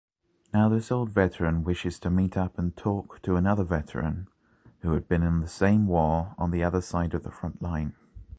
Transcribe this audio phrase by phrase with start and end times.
[0.51, 4.29] Now this old veteran whishes to meet up and talk to another veteran,
[4.79, 7.93] who had been in the same war on the other side of the front line.